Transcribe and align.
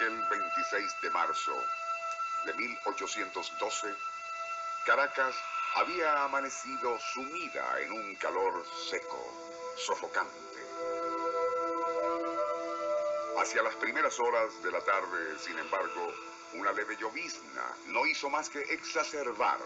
Aquel 0.00 0.18
26 0.30 1.00
de 1.02 1.10
marzo 1.10 1.52
de 2.46 2.54
1812, 2.54 3.94
Caracas 4.86 5.34
había 5.74 6.24
amanecido 6.24 6.98
sumida 7.12 7.78
en 7.82 7.92
un 7.92 8.14
calor 8.14 8.64
seco, 8.88 9.74
sofocante. 9.76 10.64
Hacia 13.38 13.62
las 13.62 13.74
primeras 13.74 14.18
horas 14.20 14.62
de 14.62 14.70
la 14.70 14.80
tarde, 14.80 15.38
sin 15.38 15.58
embargo, 15.58 16.14
una 16.54 16.72
leve 16.72 16.96
llovizna 16.96 17.76
no 17.88 18.06
hizo 18.06 18.30
más 18.30 18.48
que 18.48 18.60
exacerbar 18.72 19.60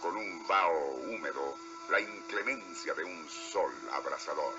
con 0.00 0.16
un 0.16 0.46
vaho 0.46 0.94
húmedo 0.94 1.58
la 1.90 2.00
inclemencia 2.00 2.94
de 2.94 3.04
un 3.04 3.28
sol 3.28 3.74
abrasador. 3.92 4.54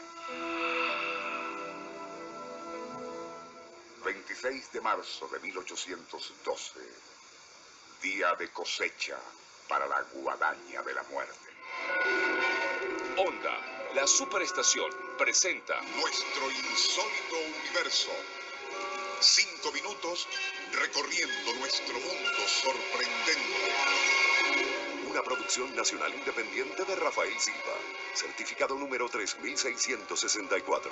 26 4.06 4.72
de 4.72 4.82
marzo 4.82 5.28
de 5.30 5.40
1812, 5.40 6.80
día 8.04 8.36
de 8.36 8.50
cosecha 8.52 9.18
para 9.68 9.88
la 9.88 10.00
guadaña 10.14 10.84
de 10.84 10.94
la 10.94 11.02
muerte. 11.06 11.50
Onda, 13.18 13.92
la 13.96 14.06
superestación, 14.06 14.92
presenta 15.18 15.82
Nuestro 15.82 16.52
insólito 16.52 17.36
universo. 17.64 18.12
Cinco 19.22 19.72
minutos 19.72 20.28
recorriendo 20.72 21.54
nuestro 21.56 21.96
mundo 21.96 22.48
sorprendente. 22.62 23.74
Una 25.10 25.24
producción 25.24 25.76
nacional 25.76 26.14
independiente 26.14 26.86
de 26.86 26.96
Rafael 26.96 27.40
Silva. 27.40 27.74
Certificado 28.14 28.76
número 28.76 29.10
3664. 29.10 30.92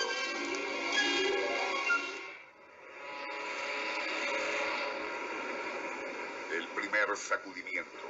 El 6.54 6.68
primer 6.68 7.18
sacudimiento, 7.18 8.06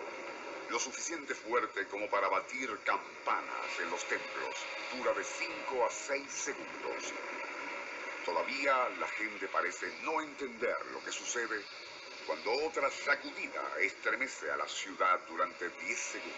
lo 0.69 0.77
suficiente 0.77 1.33
fuerte 1.33 1.87
como 1.87 2.09
para 2.09 2.27
batir 2.27 2.77
campanas 2.79 3.79
en 3.81 3.89
los 3.89 4.03
templos, 4.03 4.55
dura 4.97 5.13
de 5.13 5.23
5 5.23 5.85
a 5.85 5.89
6 5.89 6.29
segundos. 6.29 7.13
Todavía 8.25 8.89
la 8.99 9.07
gente 9.07 9.47
parece 9.47 9.87
no 10.01 10.21
entender 10.21 10.75
lo 10.91 11.01
que 11.05 11.13
sucede 11.13 11.63
cuando 12.27 12.51
otra 12.65 12.91
sacudida 12.91 13.63
estremece 13.79 14.51
a 14.51 14.57
la 14.57 14.67
ciudad 14.67 15.21
durante 15.29 15.69
10 15.69 15.97
segundos. 15.97 16.33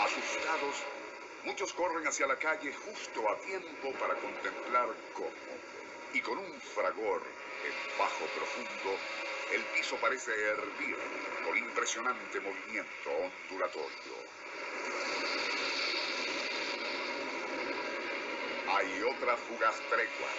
Asustados, 0.00 0.76
muchos 1.44 1.72
corren 1.72 2.06
hacia 2.06 2.26
la 2.26 2.36
calle 2.36 2.72
justo 2.72 3.28
a 3.28 3.38
tiempo 3.40 3.92
para 3.98 4.14
contemplar 4.14 4.88
cómo, 5.14 5.30
y 6.12 6.20
con 6.20 6.38
un 6.38 6.60
fragor 6.60 7.22
en 7.64 7.98
bajo 7.98 8.24
profundo, 8.36 8.96
el 9.52 9.62
piso 9.74 9.96
parece 9.96 10.32
hervir 10.32 10.96
con 11.44 11.56
impresionante 11.56 12.40
movimiento 12.40 13.10
ondulatorio. 13.10 14.14
Hay 18.68 19.02
otra 19.02 19.36
fugaz 19.36 19.80
tregua. 19.90 20.30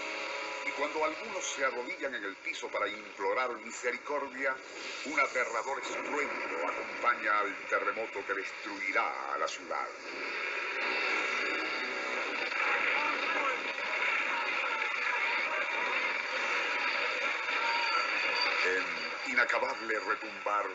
Y 0.66 0.72
cuando 0.72 1.04
algunos 1.04 1.46
se 1.46 1.66
arrodillan 1.66 2.16
en 2.16 2.24
el 2.24 2.36
piso 2.38 2.68
para 2.70 2.88
implorar 2.88 3.52
misericordia, 3.58 4.56
un 5.06 5.20
aterrador 5.20 5.82
estruendo 5.82 6.68
acompaña 6.68 7.40
al 7.40 7.68
terremoto 7.68 8.26
que 8.26 8.34
destruirá 8.34 9.34
a 9.34 9.38
la 9.38 9.48
ciudad. 9.48 9.88
En 18.64 19.32
inacabable 19.32 20.00
retumbar, 20.00 20.66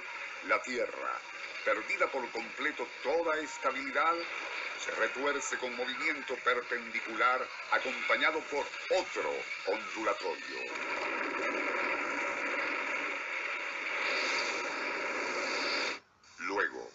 la 0.48 0.60
tierra, 0.62 1.20
perdida 1.64 2.10
por 2.10 2.28
completo 2.32 2.88
toda 3.02 3.38
estabilidad, 3.38 4.14
se 4.84 4.90
retuerce 4.92 5.56
con 5.58 5.74
movimiento 5.76 6.36
perpendicular 6.44 7.46
acompañado 7.70 8.40
por 8.50 8.66
otro 8.90 9.30
ondulatorio. 9.66 10.58
Luego, 16.38 16.90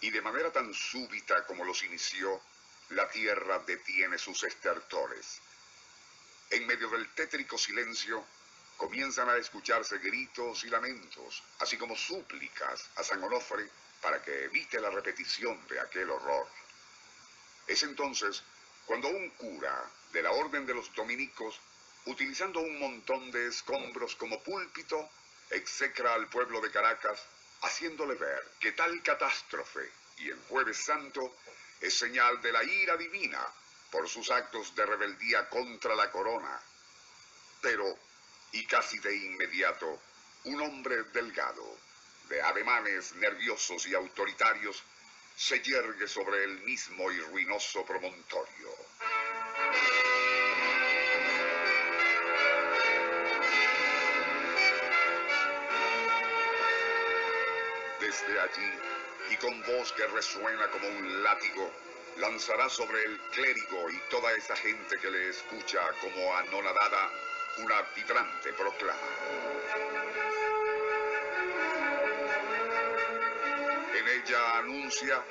y 0.00 0.10
de 0.10 0.22
manera 0.22 0.50
tan 0.50 0.72
súbita 0.72 1.44
como 1.44 1.64
los 1.64 1.82
inició, 1.82 2.40
la 2.90 3.08
tierra 3.10 3.58
detiene 3.60 4.18
sus 4.18 4.42
estertores. 4.44 5.40
En 6.50 6.66
medio 6.66 6.88
del 6.88 7.08
tétrico 7.10 7.58
silencio, 7.58 8.24
comienzan 8.80 9.28
a 9.28 9.36
escucharse 9.36 9.98
gritos 9.98 10.64
y 10.64 10.70
lamentos, 10.70 11.42
así 11.58 11.76
como 11.76 11.94
súplicas 11.94 12.88
a 12.96 13.04
San 13.04 13.22
Onofre 13.22 13.68
para 14.00 14.22
que 14.22 14.44
evite 14.44 14.80
la 14.80 14.88
repetición 14.88 15.60
de 15.68 15.78
aquel 15.78 16.08
horror. 16.08 16.46
Es 17.66 17.82
entonces 17.82 18.42
cuando 18.86 19.08
un 19.08 19.28
cura 19.32 19.84
de 20.12 20.22
la 20.22 20.32
Orden 20.32 20.64
de 20.64 20.72
los 20.72 20.90
Dominicos, 20.94 21.60
utilizando 22.06 22.60
un 22.60 22.78
montón 22.78 23.30
de 23.30 23.48
escombros 23.48 24.16
como 24.16 24.42
púlpito, 24.42 25.10
execra 25.50 26.14
al 26.14 26.28
pueblo 26.28 26.62
de 26.62 26.70
Caracas, 26.70 27.20
haciéndole 27.60 28.14
ver 28.14 28.48
que 28.58 28.72
tal 28.72 29.02
catástrofe 29.02 29.92
y 30.16 30.30
el 30.30 30.40
jueves 30.48 30.78
santo 30.78 31.36
es 31.82 31.92
señal 31.98 32.40
de 32.40 32.50
la 32.50 32.64
ira 32.64 32.96
divina 32.96 33.46
por 33.90 34.08
sus 34.08 34.30
actos 34.30 34.74
de 34.74 34.86
rebeldía 34.86 35.50
contra 35.50 35.94
la 35.94 36.10
corona. 36.10 36.58
Pero, 37.60 37.98
y 38.52 38.64
casi 38.66 38.98
de 38.98 39.14
inmediato, 39.14 40.00
un 40.44 40.60
hombre 40.60 41.02
delgado, 41.12 41.78
de 42.28 42.40
ademanes 42.42 43.14
nerviosos 43.16 43.86
y 43.86 43.94
autoritarios, 43.94 44.82
se 45.36 45.60
yergue 45.60 46.06
sobre 46.06 46.44
el 46.44 46.60
mismo 46.60 47.10
y 47.10 47.20
ruinoso 47.20 47.84
promontorio. 47.84 48.70
Desde 58.00 58.40
allí, 58.40 58.72
y 59.30 59.36
con 59.36 59.62
voz 59.62 59.92
que 59.92 60.06
resuena 60.08 60.68
como 60.70 60.88
un 60.88 61.22
látigo, 61.22 61.72
lanzará 62.16 62.68
sobre 62.68 63.04
el 63.04 63.18
clérigo 63.32 63.90
y 63.90 63.98
toda 64.10 64.32
esa 64.32 64.56
gente 64.56 64.98
que 64.98 65.10
le 65.10 65.28
escucha 65.30 65.80
como 66.00 66.36
anonadada 66.36 67.10
una 67.58 67.82
vibrante 67.94 68.52
proclama. 68.52 69.08
En 73.94 74.08
ella 74.08 74.58
anuncia 74.58 75.22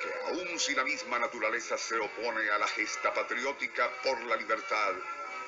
que 0.00 0.12
aun 0.28 0.58
si 0.58 0.74
la 0.74 0.84
misma 0.84 1.18
naturaleza 1.18 1.76
se 1.76 1.96
opone 1.96 2.50
a 2.50 2.58
la 2.58 2.68
gesta 2.68 3.12
patriótica 3.12 3.90
por 4.02 4.20
la 4.24 4.36
libertad, 4.36 4.92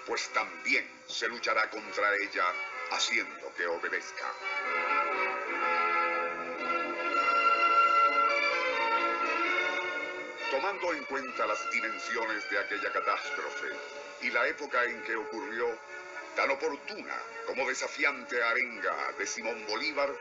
pues 0.06 0.28
también 0.30 0.88
se 1.06 1.28
luchará 1.28 1.68
contra 1.70 2.14
ella 2.16 2.44
haciendo 2.90 3.52
que 3.54 3.66
obedezca. 3.66 4.32
Tomando 10.50 10.92
en 10.94 11.04
cuenta 11.04 11.46
las 11.46 11.70
dimensiones 11.70 12.48
de 12.50 12.58
aquella 12.58 12.92
catástrofe 12.92 13.68
y 14.22 14.30
la 14.30 14.46
época 14.46 14.84
en 14.84 15.02
que 15.02 15.16
ocurrió, 15.16 15.66
tan 16.36 16.50
oportuna 16.50 17.18
como 17.46 17.66
desafiante 17.66 18.42
arenga 18.42 19.12
de 19.18 19.26
Simón 19.26 19.64
Bolívar, 19.66 20.14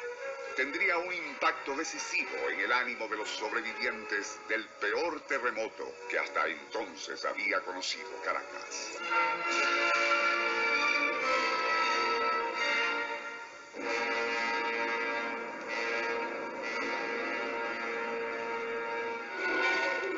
tendría 0.56 0.98
un 0.98 1.14
impacto 1.14 1.76
decisivo 1.76 2.50
en 2.50 2.62
el 2.62 2.72
ánimo 2.72 3.08
de 3.10 3.18
los 3.18 3.30
sobrevivientes 3.30 4.40
del 4.48 4.66
peor 4.80 5.20
terremoto 5.28 5.94
que 6.10 6.18
hasta 6.18 6.48
entonces 6.48 7.26
había 7.26 7.60
conocido 7.62 8.10
Caracas. 8.24 8.98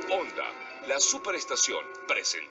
Onda, 0.10 0.52
la 0.88 1.00
superestación, 1.00 1.84
presenta 2.08 2.46